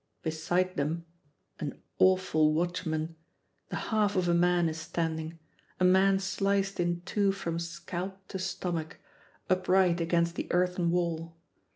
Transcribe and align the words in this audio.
Beside 0.23 0.77
them 0.77 1.05
an 1.59 1.79
awful 1.99 2.53
watchman! 2.53 3.15
the 3.69 3.75
half 3.75 4.15
of 4.15 4.27
a 4.27 4.33
man 4.33 4.67
is 4.67 4.79
standing, 4.79 5.37
a 5.79 5.83
man 5.85 6.17
sliced 6.17 6.79
in 6.79 7.01
two 7.01 7.31
from 7.31 7.59
scalp 7.59 8.27
to 8.29 8.39
stomach, 8.39 8.97
upright 9.47 10.01
against 10.01 10.33
the 10.33 10.47
earthen 10.51 10.89
wall. 10.89 11.37